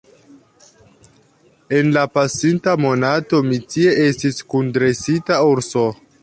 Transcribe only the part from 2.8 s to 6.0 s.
monato mi tie estis kun dresita urso.